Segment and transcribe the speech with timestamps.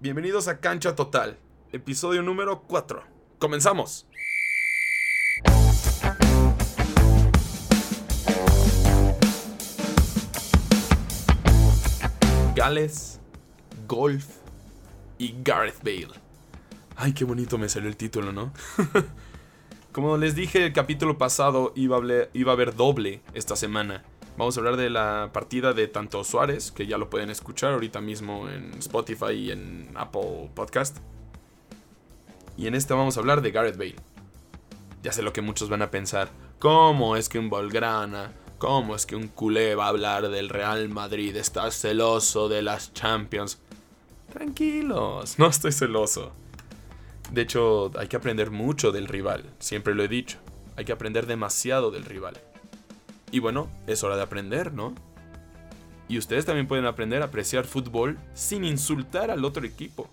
[0.00, 1.36] Bienvenidos a Cancha Total,
[1.72, 3.02] episodio número 4.
[3.40, 4.06] ¡Comenzamos!
[12.54, 13.18] Gales,
[13.88, 14.24] golf
[15.18, 16.14] y Gareth Bale.
[16.94, 18.52] Ay, qué bonito me salió el título, ¿no?
[19.90, 24.04] Como les dije el capítulo pasado, iba a, haber, iba a haber doble esta semana.
[24.38, 28.00] Vamos a hablar de la partida de tanto Suárez, que ya lo pueden escuchar ahorita
[28.00, 30.98] mismo en Spotify y en Apple Podcast.
[32.56, 33.96] Y en este vamos a hablar de Gareth Bale.
[35.02, 36.28] Ya sé lo que muchos van a pensar.
[36.60, 40.88] ¿Cómo es que un Volgrana, cómo es que un culé va a hablar del Real
[40.88, 41.34] Madrid?
[41.34, 43.58] Está celoso de las Champions.
[44.32, 46.30] Tranquilos, no estoy celoso.
[47.32, 50.38] De hecho, hay que aprender mucho del rival, siempre lo he dicho.
[50.76, 52.40] Hay que aprender demasiado del rival.
[53.30, 54.94] Y bueno, es hora de aprender, ¿no?
[56.08, 60.08] Y ustedes también pueden aprender a apreciar fútbol sin insultar al otro equipo.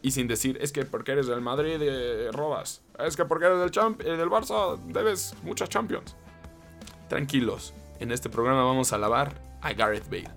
[0.00, 2.82] Y sin decir, es que porque eres del Madrid eh, robas.
[2.98, 6.14] Es que porque eres del, champ eh, del Barça debes muchas Champions.
[7.08, 10.30] Tranquilos, en este programa vamos a alabar a Gareth Bale.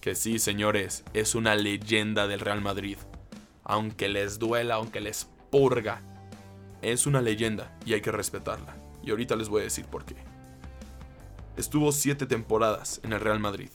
[0.00, 2.98] Que sí, señores, es una leyenda del Real Madrid
[3.68, 6.00] aunque les duela, aunque les purga.
[6.82, 8.74] Es una leyenda y hay que respetarla.
[9.02, 10.16] Y ahorita les voy a decir por qué.
[11.58, 13.68] Estuvo 7 temporadas en el Real Madrid,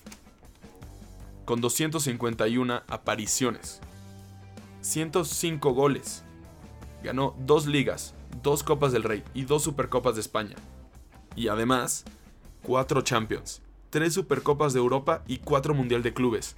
[1.44, 3.82] con 251 apariciones,
[4.80, 6.24] 105 goles,
[7.04, 10.56] ganó 2 ligas, 2 Copas del Rey y 2 Supercopas de España.
[11.36, 12.06] Y además,
[12.62, 16.56] 4 Champions, 3 Supercopas de Europa y 4 Mundial de Clubes.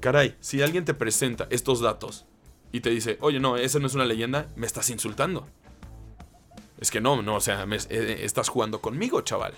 [0.00, 2.26] Caray, si alguien te presenta estos datos
[2.72, 5.46] y te dice, oye, no, esa no es una leyenda, me estás insultando.
[6.80, 9.54] Es que no, no, o sea, eh, estás jugando conmigo, chaval.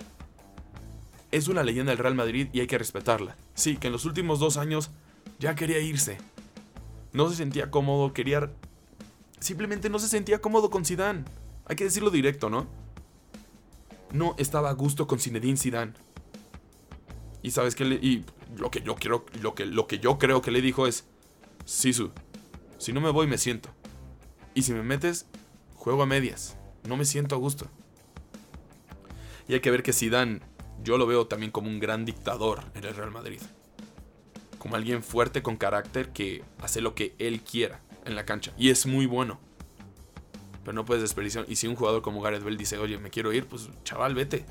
[1.31, 3.35] Es una leyenda del Real Madrid y hay que respetarla.
[3.53, 4.91] Sí, que en los últimos dos años
[5.39, 6.17] ya quería irse.
[7.13, 8.51] No se sentía cómodo, quería...
[9.39, 11.25] Simplemente no se sentía cómodo con Zidane.
[11.65, 12.67] Hay que decirlo directo, ¿no?
[14.11, 15.93] No estaba a gusto con Zinedine Zidane.
[17.43, 17.95] Y sabes qué le...
[17.95, 19.25] Y lo que yo quiero...
[19.41, 21.05] Lo que, lo que yo creo que le dijo es...
[21.65, 22.11] Sisu,
[22.77, 23.69] si no me voy, me siento.
[24.53, 25.25] Y si me metes,
[25.75, 26.55] juego a medias.
[26.87, 27.67] No me siento a gusto.
[29.47, 30.41] Y hay que ver que Zidane,
[30.87, 33.41] yo lo veo también como un gran dictador en el Real Madrid.
[34.57, 38.53] Como alguien fuerte con carácter que hace lo que él quiera en la cancha.
[38.57, 39.37] Y es muy bueno.
[40.63, 41.43] Pero no puedes desperdiciar.
[41.49, 44.45] Y si un jugador como Gareth Bale dice, oye, me quiero ir, pues chaval, vete.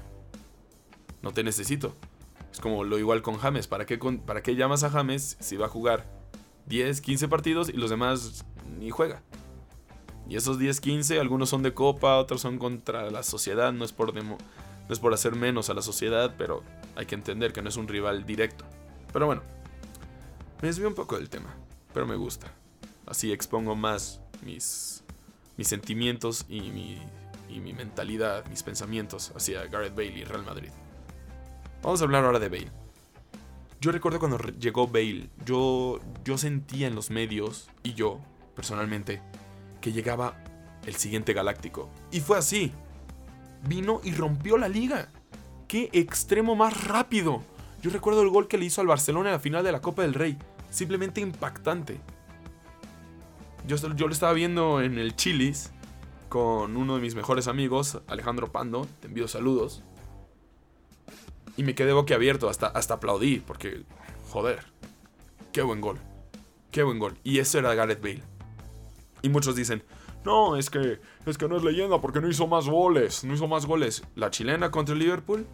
[1.23, 1.95] No te necesito.
[2.53, 3.67] Es como lo igual con James.
[3.67, 6.05] ¿Para qué, ¿Para qué llamas a James si va a jugar
[6.67, 8.45] 10, 15 partidos y los demás
[8.79, 9.23] ni juega.
[10.29, 13.93] Y esos 10, 15, algunos son de copa, otros son contra la sociedad, no es
[13.95, 14.13] por,
[14.89, 16.63] no es por hacer menos a la sociedad, pero
[16.95, 18.65] hay que entender que no es un rival directo.
[19.13, 19.43] Pero bueno,
[20.61, 21.55] me desvío un poco del tema,
[21.93, 22.53] pero me gusta.
[23.07, 25.05] Así expongo más mis,
[25.57, 26.99] mis sentimientos y mi,
[27.49, 30.71] y mi mentalidad, mis pensamientos hacia Gareth Bale y Real Madrid.
[31.83, 32.71] Vamos a hablar ahora de Bale.
[33.81, 38.21] Yo recuerdo cuando llegó Bale, yo, yo sentía en los medios, y yo,
[38.55, 39.23] personalmente,
[39.81, 40.43] que llegaba
[40.87, 41.91] el siguiente galáctico.
[42.11, 42.73] Y fue así.
[43.69, 45.09] Vino y rompió la liga.
[45.69, 47.43] ¡Qué extremo más rápido!
[47.83, 50.03] Yo recuerdo el gol que le hizo al Barcelona en la final de la Copa
[50.03, 50.39] del Rey.
[50.71, 52.01] Simplemente impactante.
[53.67, 55.71] Yo, yo lo estaba viendo en el Chilis
[56.29, 58.87] con uno de mis mejores amigos, Alejandro Pando.
[59.01, 59.83] Te envío saludos.
[61.57, 63.85] Y me quedé boquiabierto, hasta, hasta aplaudí, porque,
[64.31, 64.65] joder,
[65.53, 65.99] qué buen gol.
[66.71, 67.17] Qué buen gol.
[67.25, 68.23] Y ese era Gareth Bale.
[69.23, 69.83] Y muchos dicen,
[70.27, 73.25] no, es que, es que no es leyenda porque no hizo más goles.
[73.25, 74.03] No hizo más goles.
[74.17, 75.47] La chilena contra el Liverpool.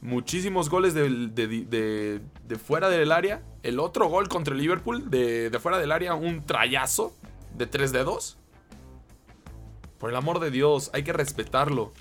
[0.00, 3.42] Muchísimos goles de, de, fuera del área.
[3.62, 7.12] El otro gol contra el Liverpool de, fuera del área, un trayazo
[7.54, 8.38] de tres dedos.
[9.98, 11.92] Por el amor de Dios, hay que respetarlo.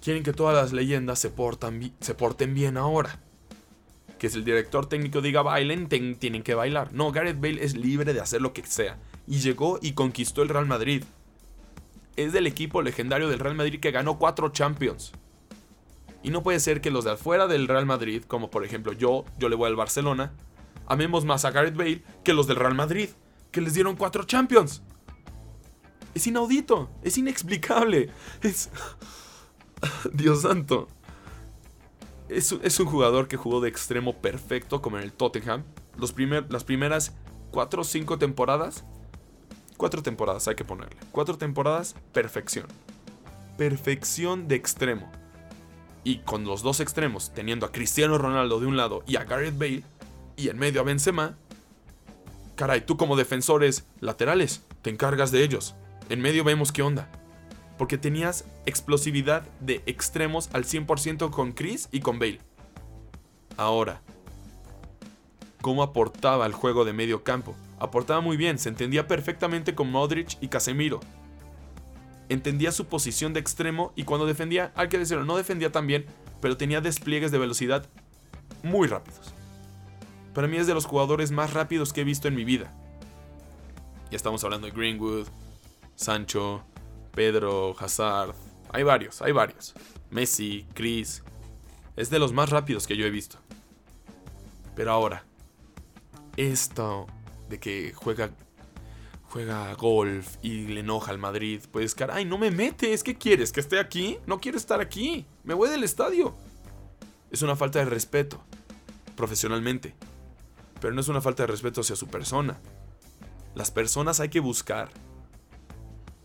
[0.00, 3.20] Quieren que todas las leyendas se, portan, se porten bien ahora.
[4.18, 6.92] Que si el director técnico diga bailen, tienen que bailar.
[6.92, 8.98] No, Gareth Bale es libre de hacer lo que sea.
[9.26, 11.04] Y llegó y conquistó el Real Madrid.
[12.16, 15.12] Es del equipo legendario del Real Madrid que ganó cuatro Champions.
[16.22, 19.24] Y no puede ser que los de afuera del Real Madrid, como por ejemplo yo,
[19.38, 20.32] yo le voy al Barcelona,
[20.86, 23.10] amemos más a Gareth Bale que los del Real Madrid,
[23.52, 24.82] que les dieron cuatro Champions.
[26.14, 28.08] Es inaudito, es inexplicable,
[28.42, 28.70] es...
[30.12, 30.88] Dios santo.
[32.28, 35.62] Es, un jugador que jugó de extremo perfecto, como en el Tottenham.
[35.96, 36.14] Los
[36.48, 37.14] las primeras
[37.52, 38.84] 4 o 5 temporadas.
[39.76, 40.96] 4 temporadas hay que ponerle.
[41.12, 42.66] 4 temporadas, perfección.
[43.56, 45.10] Perfección de extremo.
[46.02, 49.58] Y con los dos extremos, teniendo a Cristiano Ronaldo de un lado y a Gareth
[49.58, 49.82] Bale,
[50.36, 51.36] y en medio a Benzema,
[52.56, 55.74] Caray, tú como defensores laterales, te encargas de ellos.
[56.08, 57.10] En medio vemos qué onda.
[57.78, 62.40] Porque tenías explosividad de extremos al 100% con Chris y con Bale.
[63.56, 64.02] Ahora,
[65.60, 67.54] ¿cómo aportaba al juego de medio campo?
[67.78, 71.00] Aportaba muy bien, se entendía perfectamente con Modric y Casemiro.
[72.28, 76.06] Entendía su posición de extremo y cuando defendía, hay que decirlo, no defendía tan bien,
[76.40, 77.86] pero tenía despliegues de velocidad
[78.62, 79.32] muy rápidos.
[80.34, 82.74] Para mí es de los jugadores más rápidos que he visto en mi vida.
[84.10, 85.26] Ya estamos hablando de Greenwood,
[85.94, 86.62] Sancho,
[87.16, 88.34] Pedro, Hazard.
[88.70, 89.74] Hay varios, hay varios.
[90.10, 91.24] Messi, Chris.
[91.96, 93.38] Es de los más rápidos que yo he visto.
[94.76, 95.24] Pero ahora,
[96.36, 97.06] esto
[97.48, 98.30] de que juega
[99.28, 103.50] juega golf y le enoja al Madrid, pues caray, no me metes, ¿qué quieres?
[103.50, 104.18] ¿Que esté aquí?
[104.26, 106.34] No quiero estar aquí, me voy del estadio.
[107.30, 108.42] Es una falta de respeto,
[109.16, 109.94] profesionalmente,
[110.80, 112.58] pero no es una falta de respeto hacia su persona.
[113.54, 114.90] Las personas hay que buscar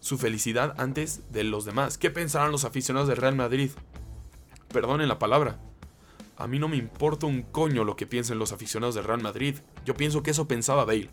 [0.02, 1.98] su felicidad antes de los demás.
[1.98, 3.70] ¿Qué pensarán los aficionados del Real Madrid?
[4.74, 5.60] Perdonen la palabra.
[6.38, 9.56] A mí no me importa un coño lo que piensen los aficionados del Real Madrid.
[9.86, 11.12] Yo pienso que eso pensaba Bale.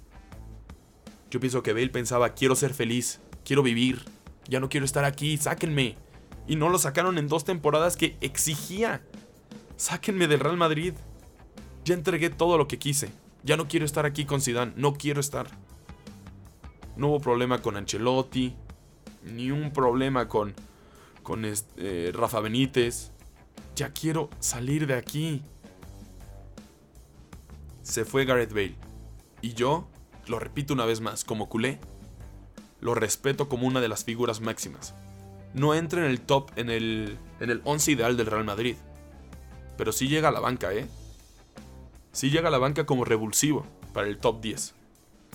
[1.31, 4.05] Yo pienso que Bale pensaba, quiero ser feliz, quiero vivir,
[4.49, 5.97] ya no quiero estar aquí, sáquenme.
[6.47, 9.03] Y no lo sacaron en dos temporadas que exigía.
[9.77, 10.95] Sáquenme del Real Madrid.
[11.85, 13.11] Ya entregué todo lo que quise.
[13.45, 15.49] Ya no quiero estar aquí con Zidane, no quiero estar.
[16.97, 18.57] No hubo problema con Ancelotti,
[19.33, 20.55] ni un problema con
[21.29, 23.11] con este, Rafa Benítez.
[23.77, 25.43] Ya quiero salir de aquí.
[27.83, 28.77] Se fue Gareth Bale.
[29.43, 29.87] Y yo
[30.27, 31.81] lo repito una vez más, como culé,
[32.81, 34.95] lo respeto como una de las figuras máximas.
[35.53, 38.77] No entra en el top, en el, en el 11 ideal del Real Madrid.
[39.77, 40.87] Pero sí llega a la banca, ¿eh?
[42.13, 44.75] Sí llega a la banca como revulsivo para el top 10.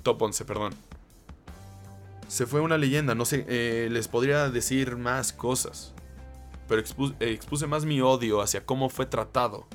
[0.02, 0.74] Top 11, perdón.
[2.34, 5.94] Se fue una leyenda, no sé, eh, les podría decir más cosas.
[6.68, 9.68] Pero expuse más mi odio hacia cómo fue tratado.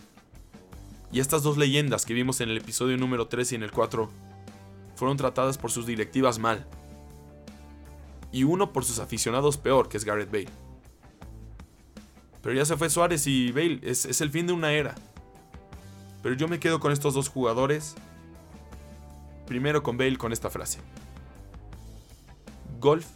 [1.12, 4.10] Y estas dos leyendas que vimos en el episodio número 3 y en el 4
[4.96, 6.66] fueron tratadas por sus directivas mal.
[8.32, 10.50] Y uno por sus aficionados peor, que es Gareth Bale.
[12.42, 14.96] Pero ya se fue Suárez y Bale, es, es el fin de una era.
[16.24, 17.94] Pero yo me quedo con estos dos jugadores.
[19.46, 20.80] Primero con Bale con esta frase.
[22.78, 23.06] Golf,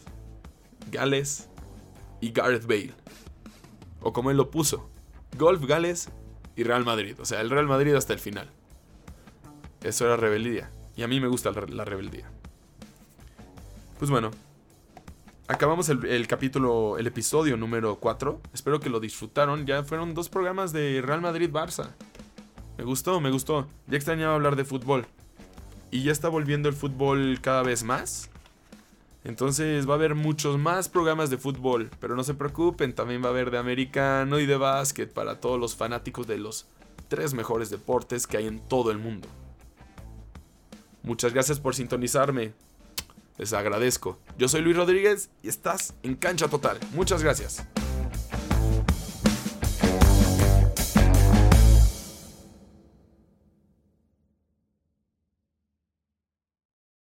[0.91, 1.49] Gales
[2.21, 2.93] y Gareth Bale.
[4.01, 4.89] O como él lo puso.
[5.37, 6.09] Golf, Gales
[6.55, 7.15] y Real Madrid.
[7.19, 8.49] O sea, el Real Madrid hasta el final.
[9.81, 10.71] Eso era rebeldía.
[10.95, 12.29] Y a mí me gusta la rebeldía.
[13.99, 14.31] Pues bueno,
[15.47, 18.41] acabamos el, capítulo, el episodio número 4.
[18.53, 19.65] Espero que lo disfrutaron.
[19.65, 21.91] Ya fueron dos programas de Real Madrid-Barça.
[22.77, 23.67] Me gustó, me gustó.
[23.87, 25.05] Ya extrañaba hablar de fútbol.
[25.91, 28.29] Y ya está volviendo el fútbol cada vez más.
[29.23, 31.89] Entonces va a haber muchos más programas de fútbol.
[31.99, 35.59] Pero no se preocupen, también va a haber de americano y de básquet para todos
[35.59, 36.65] los fanáticos de los
[37.07, 39.27] tres mejores deportes que hay en todo el mundo.
[41.03, 42.53] Muchas gracias por sintonizarme.
[43.37, 44.19] Les agradezco.
[44.37, 46.77] Yo soy Luis Rodríguez y estás en Cancha Total.
[46.93, 47.65] Muchas gracias.